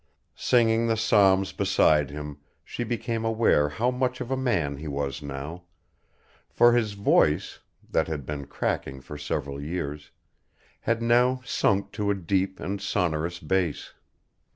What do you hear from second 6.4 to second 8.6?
for his voice, that had been